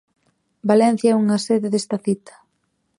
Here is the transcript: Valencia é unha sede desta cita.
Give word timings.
Valencia 0.71 1.09
é 1.11 1.19
unha 1.23 1.37
sede 1.47 1.67
desta 1.73 1.97
cita. 2.05 2.33